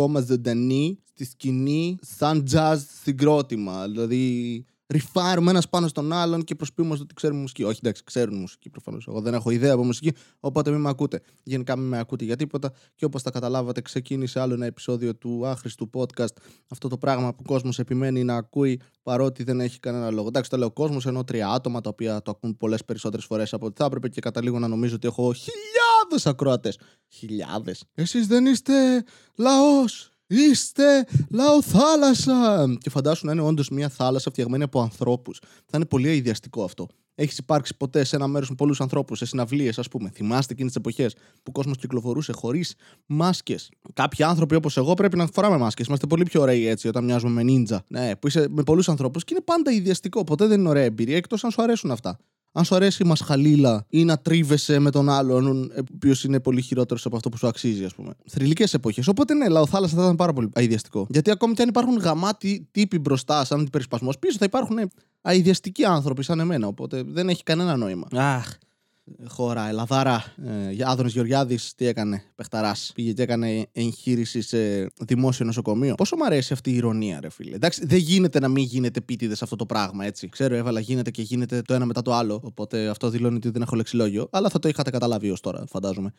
[0.00, 3.86] ακόμα ζωντανή στη σκηνή σαν jazz συγκρότημα.
[3.88, 7.62] Δηλαδή, ρυφάρουμε ένας πάνω στον άλλον και προσποιούμε ότι ξέρουμε μουσική.
[7.62, 9.06] Όχι, εντάξει, ξέρουν μουσική προφανώς.
[9.06, 11.20] Εγώ δεν έχω ιδέα από μουσική, οπότε μην με ακούτε.
[11.42, 12.72] Γενικά μην με ακούτε για τίποτα.
[12.94, 16.36] Και όπως τα καταλάβατε, ξεκίνησε άλλο ένα επεισόδιο του άχρηστου podcast.
[16.68, 20.28] Αυτό το πράγμα που ο κόσμος επιμένει να ακούει παρότι δεν έχει κανένα λόγο.
[20.28, 23.66] Εντάξει, το λέω κόσμος, ενώ τρία άτομα τα οποία το ακούν πολλές περισσότερες φορές από
[23.66, 25.87] ό,τι θα έπρεπε και καταλήγω να νομίζω ότι έχω χιλιάδες
[26.24, 26.78] ακροατές.
[27.08, 27.84] Χιλιάδες.
[27.94, 29.04] Εσείς δεν είστε
[29.36, 30.10] λαός.
[30.30, 32.66] Είστε λαό θάλασσα!
[32.80, 35.40] Και φαντάσου να είναι όντως μια θάλασσα φτιαγμένη από ανθρώπους.
[35.42, 36.86] Θα είναι πολύ αειδιαστικό αυτό.
[37.14, 40.10] Έχεις υπάρξει ποτέ σε ένα μέρος με πολλούς ανθρώπους, σε συναυλίες, ας πούμε.
[40.14, 42.74] Θυμάστε εκείνες τις εποχές που ο κόσμος κυκλοφορούσε χωρίς
[43.06, 43.70] μάσκες.
[43.92, 45.86] Κάποιοι άνθρωποι όπως εγώ πρέπει να φοράμε μάσκες.
[45.86, 47.84] Είμαστε πολύ πιο ωραίοι έτσι όταν μοιάζουμε με νίντζα.
[47.88, 50.24] Ναι, που είσαι με πολλούς ανθρώπους και είναι πάντα ιδιαστικό.
[50.24, 52.18] Ποτέ δεν είναι ωραία εμπειρία εκτός αν σου αρέσουν αυτά
[52.52, 56.62] αν σου αρέσει η μασχαλίλα ή να τρίβεσαι με τον άλλον, ο οποίος είναι πολύ
[56.62, 58.14] χειρότερος από αυτό που σου αξίζει, ας πούμε.
[58.26, 59.08] Θρηλυκές εποχές.
[59.08, 61.06] Οπότε ναι, λαοθάλασσα θα ήταν πάρα πολύ αειδιαστικό.
[61.10, 64.78] Γιατί ακόμη και αν υπάρχουν γαμάτοι τύποι μπροστά, σαν αντιπερισπασμό, πίσω θα υπάρχουν
[65.20, 66.66] αειδιαστικοί άνθρωποι σαν εμένα.
[66.66, 68.06] Οπότε δεν έχει κανένα νόημα.
[68.12, 68.58] Αχ
[69.26, 70.24] χώρα, Ελλαδάρα.
[70.78, 72.76] Ε, Άδωνη Γεωργιάδης, τι έκανε, Πεχταρά.
[72.94, 75.94] Πήγε και έκανε εγχείρηση σε δημόσιο νοσοκομείο.
[75.94, 77.54] Πόσο μου αρέσει αυτή η ηρωνία, ρε φίλε.
[77.54, 80.28] Εντάξει, δεν γίνεται να μην γίνεται πίτιδε αυτό το πράγμα, έτσι.
[80.28, 82.40] Ξέρω, έβαλα γίνεται και γίνεται το ένα μετά το άλλο.
[82.44, 84.28] Οπότε αυτό δηλώνει ότι δεν έχω λεξιλόγιο.
[84.30, 86.12] Αλλά θα το είχατε καταλάβει ως τώρα, φαντάζομαι.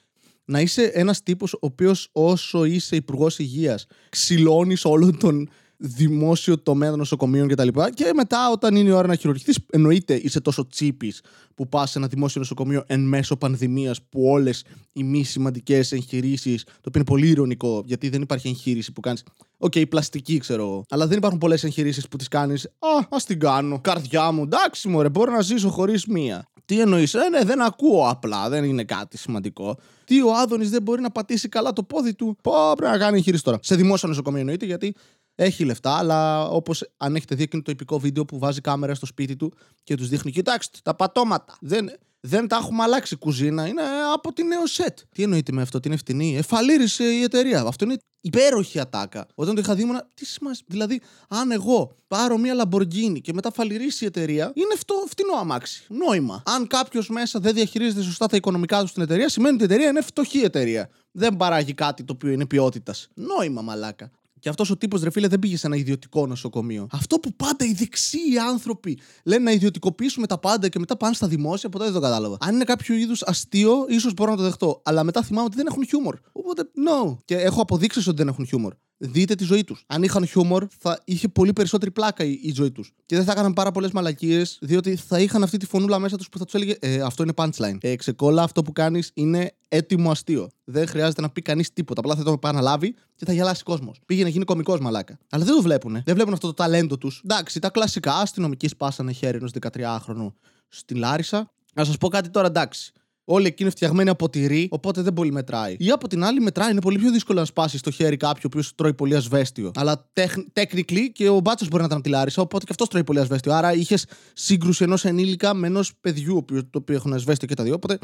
[0.45, 5.49] Να είσαι ένας τύπος ο οποίος όσο είσαι υπουργός υγείας, ξυλώνεις όλον τον
[5.81, 7.67] δημόσιο τομέα των νοσοκομείων κτλ.
[7.67, 11.22] Και, και μετά, όταν είναι η ώρα να χειρουργηθείς, εννοείται είσαι τόσο cheapης
[11.55, 14.63] που πας σε ένα δημόσιο νοσοκομείο εν μέσω πανδημίας που όλες
[14.94, 16.63] οι μη σημαντικές εγχειρήσεις.
[16.63, 19.23] Το οποίο είναι πολύ ειρωνικό, γιατί δεν υπάρχει εγχείρηση που κάνεις.
[19.58, 20.83] ΟΚ, okay, πλαστική ξέρω εγώ.
[20.89, 22.66] Αλλά δεν υπάρχουν πολλές εγχειρήσεις που τις κάνεις.
[22.66, 23.80] Α, ας την κάνω.
[23.81, 26.47] Καρδιά μου, εντάξει, μωρέ, μπορώ να ζήσω χωρίς μία.
[26.66, 29.77] Τι εννοείς, ε, ναι, δεν ακούω απλά, δεν είναι κάτι σημαντικό.
[30.03, 32.38] Τι ο Άδωνης δεν μπορεί να πατήσει καλά το πόδι του.
[32.44, 33.59] Πω, πρέπει να κάνει εγχείρηση τώρα.
[33.61, 34.95] Σε δημόσιο νοσοκομείο εννοείται, γιατί
[35.43, 39.05] έχει λεφτά, αλλά όπως αν έχετε δει εκείνο το υπηκό βίντεο που βάζει κάμερα στο
[39.05, 41.57] σπίτι του και τους δείχνει, κοιτάξτε τα πατώματα.
[41.61, 43.81] Δεν, δεν τα έχουμε αλλάξει κουζίνα, είναι
[44.13, 44.99] από την νέο σετ.
[45.11, 46.38] Τι εννοείται με αυτό, την ευθυνή.
[46.38, 47.61] Εφαλήρισε η εταιρεία.
[47.61, 49.28] Αυτό είναι υπέροχη ατάκα.
[49.35, 50.01] Όταν το είχα δει, ήμουν.
[50.13, 50.66] Τι σημασία.
[50.67, 55.85] Δηλαδή, αν εγώ πάρω μια Lamborghini και μετά φαλυρίσει η εταιρεία, είναι αυτό φτηνό αμάξι.
[55.89, 56.44] Νόημα.
[56.45, 59.89] Αν κάποιος μέσα δεν διαχειρίζεται σωστά τα οικονομικά του στην εταιρεία, σημαίνει ότι η εταιρεία
[59.89, 60.89] είναι φτωχή εταιρεία.
[61.11, 63.07] Δεν παράγει κάτι το οποίο είναι ποιότητας.
[63.13, 64.11] Νόημα, μαλάκα.
[64.39, 66.88] Και αυτός ο τύπος, ρε φίλε, δεν πήγε σε ένα ιδιωτικό νοσοκομείο.
[66.91, 71.27] Αυτό που πάντα οι δεξιοί άνθρωποι λένε να ιδιωτικοποιήσουμε τα πάντα και μετά πάνε στα
[71.27, 72.38] δημόσια, ποτέ δεν το κατάλαβα.
[72.39, 74.81] Αν είναι κάποιο είδους αστείο, ίσως μπορώ να το δεχτώ.
[74.83, 76.17] Αλλά μετά θυμάμαι ότι δεν έχουν χιούμορ.
[76.31, 77.17] Οπότε, no.
[77.25, 79.83] Και έχω αποδείξεις ότι δεν έχουν χιούμορ δείτε τη ζωή τους.
[79.87, 82.93] Αν είχαν χιούμορ, θα είχε πολύ περισσότερη πλάκα η, η ζωή τους.
[83.05, 86.29] Και δεν θα έκαναν πάρα πολλές μαλακίες, διότι θα είχαν αυτή τη φωνούλα μέσα τους
[86.29, 87.77] που θα τους έλεγε ε, Αυτό είναι punchline.
[87.81, 90.49] Ε, ξεκόλα, αυτό που κάνεις είναι έτοιμο αστείο.
[90.63, 91.99] Δεν χρειάζεται να πει κανείς τίποτα.
[91.99, 94.01] Απλά θα το επαναλάβει και θα γελάσει κόσμος.
[94.05, 95.19] Πήγε να γίνει κωμικός μαλάκα.
[95.29, 95.91] Αλλά δεν το βλέπουν.
[95.91, 97.21] Δεν βλέπουν αυτό το ταλέντο τους.
[97.23, 100.33] Εντάξει, τα κλασικά αστυνομικοί σπάσανε χέρι ενός 13χρονου
[100.67, 101.51] στη Λάρισα.
[101.73, 102.93] Να σας πω κάτι τώρα, εντάξει.
[103.31, 105.75] Όλοι εκεί είναι φτιαγμένοι από τυρί, οπότε δεν πολύ μετράει.
[105.79, 106.72] Ή από την άλλη, μετράει.
[106.72, 109.72] Είναι πολύ πιο δύσκολο να σπάσεις στο χέρι κάποιου ο τρώει πολύ ασβέστιο.
[109.75, 110.12] Αλλά
[110.53, 113.53] technically και ο μπάτσος μπορεί να ήταν τη Λάρισα, οπότε και αυτός τρώει πολύ ασβέστιο.
[113.53, 117.73] Άρα είχες σύγκρουση ενός ενήλικα με ενός παιδιού, το οποίο έχουν ασβέστιο και τα δύο.
[117.73, 118.00] Οπότε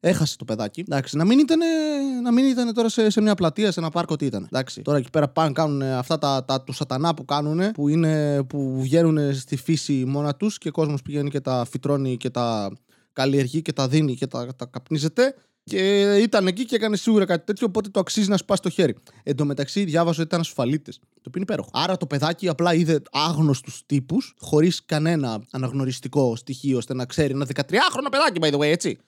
[0.00, 0.80] έχασε το παιδάκι.
[0.80, 1.58] Εντάξει, να μην ήταν,
[2.22, 4.44] να μην ήταν τώρα σε, σε μια πλατεία, σε ένα πάρκο, τι ήταν.
[4.52, 8.42] Εντάξει, τώρα εκεί πέρα πάνε κάνουν αυτά τα, τα του σατανά που κάνουν, που, είναι,
[8.42, 12.70] που βγαίνουν στη φύση μόνα τους και ο κόσμος πηγαίνει και τα φυτρώνει και τα
[13.18, 15.34] καλλιεργεί και τα δίνει και τα, τα καπνίζεται.
[15.64, 18.94] Και ήταν εκεί και έκανε σίγουρα κάτι τέτοιο, οπότε το αξίζει να σπάσει το χέρι.
[19.22, 20.98] Εν τω μεταξύ, διάβαζα ότι ήταν ασφαλίτες.
[20.98, 21.70] Το οποίο είναι υπέροχο.
[21.72, 27.46] Άρα το παιδάκι απλά είδε άγνωστους τύπους, χωρίς κανένα αναγνωριστικό στοιχείο, ώστε να ξέρει ένα
[27.54, 28.98] 13χρονο παιδάκι, by the way, έτσι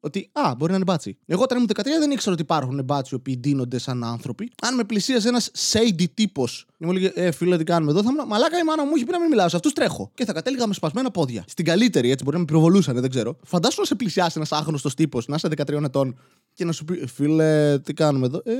[0.00, 1.18] ότι α, μπορεί να είναι μπάτσι.
[1.26, 4.50] Εγώ όταν ήμουν 13 δεν ήξερα ότι υπάρχουν μπάτσι οι οποίοι ντύνονται σαν άνθρωποι.
[4.62, 8.08] Αν με πλησίαζε ένας shady τύπος και μου έλεγε Ε, φίλε, τι κάνουμε εδώ, θα
[8.12, 10.10] ήμουν Μαλάκα η μάνα μου είχε πει να μην μιλάω, σε αυτούς τρέχω.
[10.14, 11.44] Και θα κατέληγα με σπασμένα πόδια.
[11.46, 13.36] Στην καλύτερη, έτσι μπορεί να με πυροβολούσαν, δεν ξέρω.
[13.44, 16.18] Φαντάσου να σε πλησιάσει ένας άγνωστος τύπος, να είσαι 13 ετών
[16.52, 18.52] και να σου πει Φίλε, τι κάνουμε εδώ; Ε,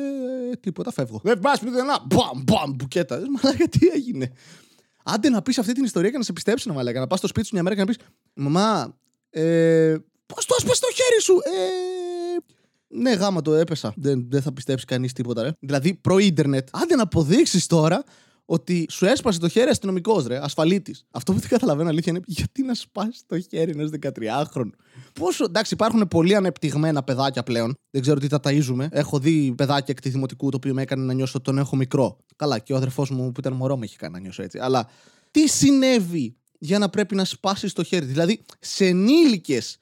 [0.61, 1.21] τίποτα, φεύγω.
[1.23, 3.21] Δεν πας ένα μπαμ, μπαμ, μπουκέτα.
[3.43, 4.33] Μαλάκα, τι έγινε;
[5.05, 7.01] Άντε να πεις αυτή την ιστορία και να σε πιστέψει να μαλάκα.
[7.01, 7.99] Να πας στο σπίτι σου μια μέρα και να πεις
[8.35, 8.97] Μαμά,
[9.31, 9.97] ε,
[10.35, 12.01] Πώς το έσπασε το χέρι σου, ε...
[12.93, 13.93] Ναι, γάμα το έπεσα.
[13.97, 15.51] Δεν, δεν θα πιστέψει κανείς τίποτα, ρε.
[15.61, 16.69] Δηλαδή, προ-internet.
[16.73, 18.05] Άντε να αποδείξεις τώρα
[18.45, 21.05] ότι σου έσπασε το χέρι αστυνομικός, ρε, ασφαλίτης.
[21.11, 24.71] Αυτό που δεν καταλαβαίνω αλήθεια είναι γιατί να σπάσει το χέρι ενός 13χρονου.
[25.13, 25.45] Πόσο.
[25.45, 27.75] Εντάξει, υπάρχουν πολύ ανεπτυγμένα παιδάκια πλέον.
[27.91, 28.87] Δεν ξέρω τι τα ταΐζουμε.
[28.91, 31.77] Έχω δει παιδάκια εκ τη δημοτικού το οποίο με έκανε να νιώσω ότι τον έχω
[31.77, 32.19] μικρό.
[32.37, 34.59] Καλά, και ο αδερφός μου που ήταν μωρό με έχει κάνει να νιώσω έτσι.
[34.59, 34.89] Αλλά
[35.31, 39.79] τι συνέβη για να πρέπει να σπάσεις το χέρι; Δηλαδή, σε ενήλικες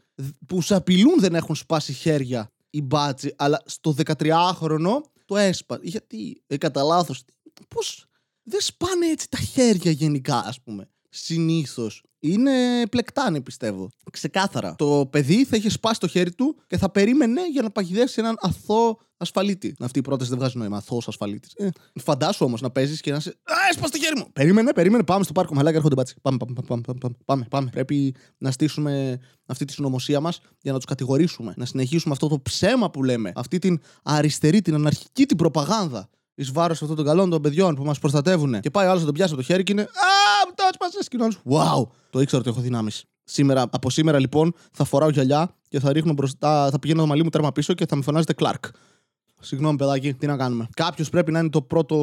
[0.46, 5.78] που σε απειλούν δεν έχουν σπάσει χέρια οι μπάτσι, αλλά στο 13χρονο το έσπα.
[5.82, 7.24] Γιατί, ε, κατά λάθος.
[7.68, 8.06] Πώς.
[8.42, 10.88] Δεν σπάνε έτσι τα χέρια γενικά, ας πούμε.
[11.08, 12.02] Συνήθως.
[12.20, 12.52] Είναι
[12.90, 13.88] πλεκτάνη, πιστεύω.
[14.12, 14.74] Ξεκάθαρα.
[14.78, 18.36] Το παιδί θα είχε σπάσει το χέρι του και θα περίμενε για να παγιδεύσει έναν
[18.40, 19.74] αθώο ασφαλίτη.
[19.80, 20.76] Αυτή η πρόταση δεν βγάζει νόημα.
[20.76, 21.52] Αθώος ασφαλίτης.
[21.56, 21.68] Ε,
[22.00, 23.28] φαντάσου όμως να παίζεις και να σε.
[23.28, 24.32] Α, έσπασε το χέρι μου!
[24.32, 25.04] Περίμενε, περίμενε.
[25.04, 25.54] Πάμε στο πάρκο.
[25.54, 26.14] Μαλάκα έρχονται μπάτσι.
[26.22, 27.68] Πάμε, πάμε, πάμε, πάμε, πάμε, πάμε, πάμε.
[27.70, 31.54] Πρέπει να στήσουμε αυτή τη συνωμοσία μας για να τους κατηγορήσουμε.
[31.56, 33.32] Να συνεχίσουμε αυτό το ψέμα που λέμε.
[33.34, 36.08] Αυτή την αριστερή, την αναρχική την προπαγάνδα
[36.38, 38.60] εις βάρος αυτών των καλών των παιδιών που μας προστατεύουν.
[38.60, 39.82] Και πάει ο άλλος να τον πιάσει από το χέρι και είναι.
[39.82, 39.86] Α,
[40.46, 41.08] μου το έσπασες!
[41.08, 41.90] Και ο άλλος, Wow!
[42.10, 43.04] Το ήξερα ότι έχω δυνάμεις.
[43.24, 47.22] Σήμερα, από σήμερα λοιπόν θα φοράω γυαλιά και θα ρίχνω μπροστά, θα πηγαίνω το μαλλί
[47.22, 48.70] μου τέρμα πίσω και θα με φωνάζετε Clark.
[49.40, 50.68] Συγγνώμη, παιδάκι, τι να κάνουμε.
[50.76, 51.96] Κάποιος πρέπει να είναι το πρώτο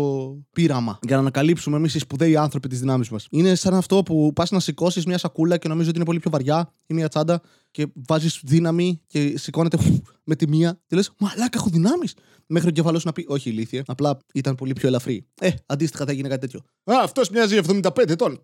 [0.52, 3.28] πείραμα για να ανακαλύψουμε εμείς οι σπουδαίοι άνθρωποι της δυνάμεις μας.
[3.30, 6.32] Είναι σαν αυτό που πας να σηκώσεις μια σακούλα και νομίζω ότι είναι πολύ πιο
[6.32, 7.42] βαριά ή μια τσάντα
[7.72, 9.78] και βάζεις δύναμη και σηκώνεται
[10.24, 12.14] με τη μία και λες: Μαλάκα, έχω δυνάμεις.
[12.48, 13.82] Μέχρι ο κεφαλό να πει: Όχι, ηλίθιε.
[13.86, 15.28] Απλά ήταν πολύ πιο ελαφρύ.
[15.40, 16.60] Ε, αντίστοιχα θα γίνει κάτι τέτοιο.
[16.84, 18.42] Α, αυτός μοιάζει 75 ετών.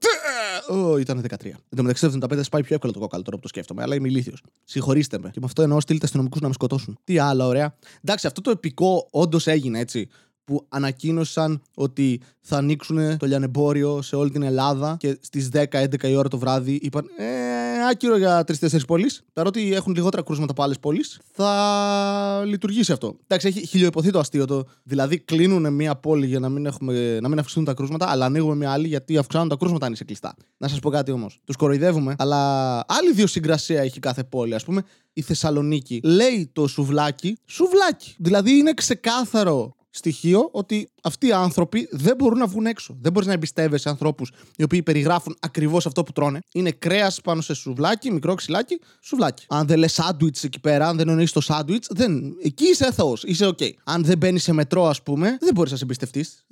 [0.70, 1.46] Ω, ήταν 13.
[1.46, 4.08] Εν τω μεταξύ, 75 σπάει πιο εύκολα το κόκαλο τώρα που το σκέφτομαι, αλλά είμαι
[4.08, 4.44] ηλίθιος.
[4.64, 5.30] Συγχωρήστε με.
[5.30, 6.98] Και με αυτό εννοώ στείλτε αστυνομικούς να με σκοτώσουν.
[7.04, 7.76] Τι άλλο, ωραία.
[8.04, 10.10] Εντάξει, αυτό το επικό όντως έγινε έτσι
[10.44, 16.16] που ανακοίνωσαν ότι θα ανοίξουν το λιανεμπόριο σε όλη την Ελλάδα και στις 10-11 η
[16.16, 19.22] ώρα το βράδυ είπαν ε, άκυρο για τρει-τέσσερι πόλεις.
[19.34, 23.16] Παρότι έχουν λιγότερα κρούσματα από άλλες πόλεις, θα λειτουργήσει αυτό.
[23.28, 24.64] Εντάξει, έχει χιλιοϊπωθεί το αστείο το.
[24.84, 28.56] Δηλαδή, κλείνουν μία πόλη για να μην, έχουμε, να μην αυξηθούν τα κρούσματα, αλλά ανοίγουμε
[28.56, 30.36] μία άλλη γιατί αυξάνουν τα κρούσματα αν είσαι κλειστά.
[30.58, 31.40] Να σας πω κάτι όμως.
[31.46, 34.56] Τους κοροϊδεύουμε, αλλά άλλη συγκρασία έχει κάθε πόλη.
[34.56, 34.84] Α πούμε,
[35.14, 38.16] η Θεσσαλονίκη λέει το σουβλάκι, σουβλάκι.
[38.18, 42.98] Δηλαδή, είναι ξεκάθαρο στοιχείο ότι αυτοί οι άνθρωποι δεν μπορούν να βγουν έξω.
[43.02, 46.40] Δεν μπορείς να εμπιστεύεσαι ανθρώπους οι οποίοι περιγράφουν ακριβώς αυτό που τρώνε.
[46.54, 49.46] Είναι κρέας πάνω σε σουβλάκι, μικρό ξυλάκι, σουβλάκι.
[49.50, 52.36] Αν δεν λες σάντουιτς εκεί πέρα, αν δεν εννοείς το σάντουιτς, δεν...
[52.44, 53.18] εκεί είσαι αθώο.
[53.22, 53.70] Είσαι OK.
[53.84, 56.46] Αν δεν μπαίνεις σε μετρό, ας πούμε, δεν μπορείς να σε εμπιστευτείς.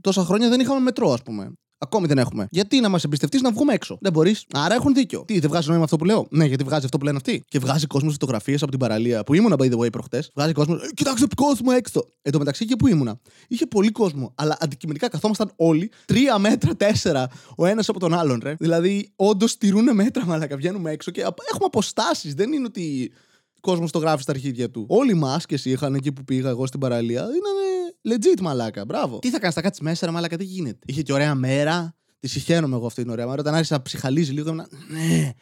[0.00, 1.52] Τόσα χρόνια δεν είχαμε μετρό, ας πούμε.
[1.86, 2.46] Ακόμη δεν έχουμε.
[2.50, 4.44] Γιατί να μας εμπιστευτείς να βγούμε έξω; Δεν μπορείς.
[4.52, 5.24] Άρα έχουν δίκιο.
[5.26, 7.44] Τι, δεν βγάζει νόημα αυτό που λέω; Ναι, γιατί βγάζει αυτό που λένε αυτοί.
[7.48, 10.30] Και βγάζει κόσμος φωτογραφίες από την παραλία που ήμουνα, by the way, προχτές.
[10.34, 10.82] Βγάζει κόσμος.
[10.82, 12.08] Ε, κοιτάξτε κόσμο έξω.
[12.22, 13.20] Εν τω μεταξύ και που ήμουνα.
[13.48, 14.32] Είχε πολύ κόσμο.
[14.34, 18.54] Αλλά αντικειμενικά καθόμασταν όλοι τρία μέτρα, τέσσερα ο ένας από τον άλλον, ρε.
[18.58, 20.56] Δηλαδή, όντως τηρούν μέτρα, μαλακα.
[20.56, 22.34] Βγαίνουμε έξω και έχουμε αποστάσεις.
[22.34, 23.12] Δεν είναι ότι
[23.60, 24.86] κόσμος το γράφει στα αρχίδια του.
[24.88, 27.20] Όλοι οι μάσκες είχαν εκεί που πήγα εγώ στην παραλία.
[27.20, 27.48] Είναι
[28.08, 28.84] legit μαλάκα.
[28.84, 29.18] Μπράβο.
[29.18, 31.94] Τι θα κάνεις, θα κάτσεις μέσα, ρε μαλάκα, τι γίνεται; Είχε και ωραία μέρα.
[32.20, 33.40] Τη συχαίνομαι εγώ αυτή την ωραία μέρα.
[33.40, 34.66] Όταν άρχισα να ψυχαλίζει λίγο, να...
[34.88, 35.32] ναι,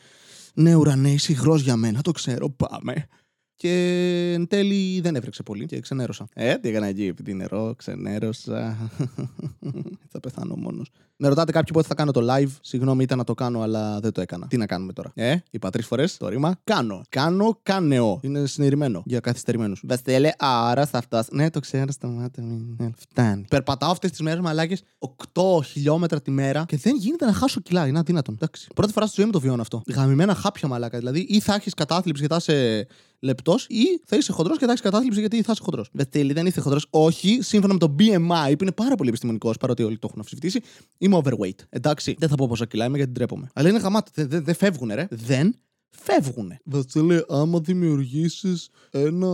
[0.54, 3.06] ναι, ουρανέ, είσαι υγρός για μένα, το ξέρω, πάμε.
[3.56, 6.28] Και εν τέλει δεν έβρεξε πολύ και ξενέρωσα.
[6.34, 8.90] Ε, τι έκανα εκεί, επειδή νερό, ξενέρωσα.
[10.12, 10.90] θα πεθάνω μόνος.
[11.16, 12.50] Με ρωτάτε κάποιοι πότε θα κάνω το live.
[12.60, 14.46] Συγγνώμη, ήταν να το κάνω, αλλά δεν το έκανα.
[14.46, 16.60] Τι να κάνουμε τώρα; Ε, είπα τρεις φορές το ρήμα.
[16.64, 17.02] Κάνω.
[17.08, 18.20] Κάνω, κάνεο.
[18.22, 19.82] Είναι συνειρημένο για καθυστερημένους.
[19.86, 21.28] Βαστέλε, άρα θα φτάσει.
[21.32, 22.42] Ναι, το ξέρω, σταμάτα.
[22.78, 23.44] Ναι, φτάνει.
[23.48, 27.86] Περπατάω αυτές τις μέρες μαλάκες 8 χιλιόμετρα τη μέρα και δεν γίνεται να χάσω κιλά.
[27.86, 28.34] Είναι αδύνατον.
[28.34, 28.68] Εντάξει.
[28.74, 29.82] Πρώτη φορά στη ζωή μου το βιώνω αυτό.
[29.94, 30.98] Γαμημένα χάπια μαλάκα.
[30.98, 32.86] Δηλαδή, ή θα έχεις κατάθλιψη και θα είσαι
[33.24, 35.88] λεπτός, ή θα είσαι χοντρός και θα έχεις κατάθλιψη γιατί θα είσαι χοντρός.
[35.92, 36.86] Βαστέλε, δεν είσαι χοντρός.
[36.90, 40.60] Όχι, σύμφωνα με το BMI, που είναι πάρα πολύ επιστημονικός, παρότι όλοι το έχουν αμφισβητήσει,
[40.98, 41.58] είμαι overweight.
[41.68, 43.50] Εντάξει, δεν θα πω πόσα κιλά είμαι γιατί ντρέπομαι.
[43.54, 44.10] Αλλά είναι γαμάτι.
[44.14, 45.06] Δεν δε, δε φεύγουν, ρε.
[45.10, 45.54] Δεν
[46.02, 46.52] φεύγουν.
[46.64, 49.28] Βασίλη, άμα δημιουργήσεις ένα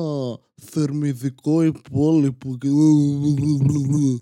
[0.55, 2.59] θερμιδικό υπόλοιπο.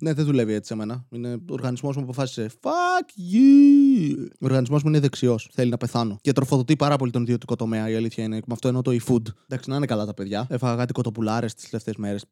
[0.01, 1.05] ναι, δεν δουλεύει έτσι σε μένα.
[1.11, 2.51] Είναι ο οργανισμός μου αποφάσισε.
[2.61, 4.27] Fuck you!
[4.31, 5.51] Ο οργανισμός μου είναι δεξιός.
[5.53, 6.19] Θέλει να πεθάνω.
[6.21, 7.91] Και τροφοδοτεί πάρα πολύ τον ιδιωτικό τομέα.
[7.91, 8.37] Η αλήθεια είναι.
[8.37, 9.23] Με αυτό εννοώ το e-food.
[9.49, 10.47] Εντάξει, να είναι καλά τα παιδιά.
[10.51, 12.25] Έφαγα κάτι κοτοπουλάρες τις τελευταίες μέρες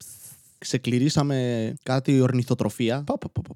[0.58, 3.02] ξεκληρίσαμε κάτι ορνηθοτροφία.
[3.06, 3.54] Πα, πα, πα,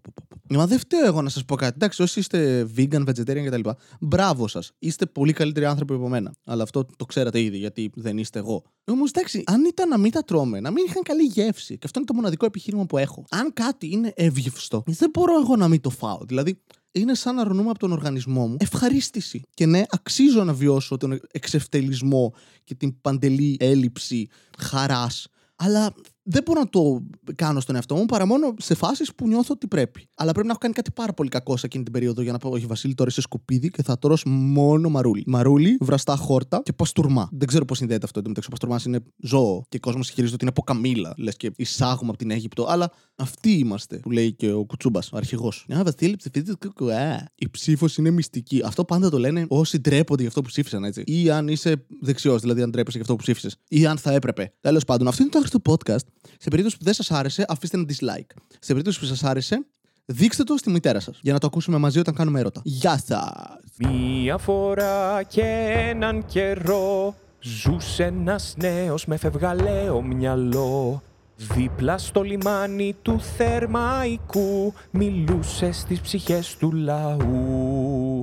[0.52, 1.73] Μα δεν φταίω εγώ να σας πω κάτι.
[1.75, 3.69] Εντάξει, όσοι είστε vegan, vegetarian κτλ.
[4.00, 4.73] Μπράβο σας.
[4.78, 6.35] Είστε πολύ καλύτεροι άνθρωποι από μένα.
[6.45, 8.62] Αλλά αυτό το ξέρατε ήδη, γιατί δεν είστε εγώ.
[8.85, 11.78] Όμως εντάξει, αν ήταν να μην τα τρώμε, να μην είχαν καλή γεύση.
[11.78, 13.25] Και αυτό είναι το μοναδικό επιχείρημα που έχω.
[13.30, 16.19] Αν κάτι είναι εύγευστο, δεν μπορώ εγώ να μην το φάω.
[16.25, 19.42] Δηλαδή, είναι σαν να ρωνούμε από τον οργανισμό μου ευχαρίστηση.
[19.54, 24.28] Και ναι, αξίζω να βιώσω τον εξευτελισμό και την παντελή έλλειψη
[24.59, 25.28] χαράς
[25.62, 25.95] αλλά
[26.30, 27.02] δεν μπορώ να το
[27.34, 30.08] κάνω στον εαυτό μου παρά μόνο σε φάσεις που νιώθω ότι πρέπει.
[30.14, 32.38] Αλλά πρέπει να έχω κάνει κάτι πάρα πολύ κακό σε εκείνη την περίοδο για να
[32.38, 35.25] πω: Όχι, Βασίλη, τώρα είσαι σκουπίδι και θα τρώσει μόνο μαρούλι.
[35.26, 37.28] Μαρούλι, βραστά χόρτα και παστούρμα.
[37.32, 38.18] Δεν ξέρω πώς συνδέεται αυτό.
[38.18, 41.14] Εντωμεταξύ, ο παστούρμας είναι ζώο και ο κόσμο χειρίζεται ότι είναι από καμίλα.
[41.16, 42.66] Λες και εισάγουμε από την Αίγυπτο.
[42.68, 45.66] Αλλά αυτοί είμαστε, που λέει και ο Κουτσούμπας, ο αρχηγός.
[45.76, 47.28] Α, Βασίλη, ψηφίζεις κουκουά.
[47.34, 48.62] Η ψήφος είναι μυστική.
[48.64, 51.02] Αυτό πάντα το λένε όσοι ντρέπονται για αυτό που ψήφισαν, έτσι.
[51.06, 53.56] Ή αν είσαι δεξιός, δηλαδή αν ντρέπεσαι για αυτό που ψήφισες.
[53.68, 54.52] Ή αν θα έπρεπε.
[54.60, 56.06] Τέλος πάντων, αυτό είναι το άχρηστο podcast
[56.38, 58.34] σε περίπτωση που δεν σας άρεσε, αφήστε ένα dislike.
[58.50, 59.66] Σε περίπτωση που σας άρεσε,
[60.04, 61.18] δείξτε το στη μητέρα σας.
[61.22, 62.60] Για να το ακούσουμε μαζί όταν κάνουμε έρωτα.
[62.64, 63.88] Γεια σας!
[63.88, 71.02] Μία φορά και έναν καιρό ζούσε ένας νέος με φευγαλαίο μυαλό.
[71.36, 78.22] Δίπλα στο λιμάνι του Θερμαϊκού μιλούσε στις ψυχές του λαού.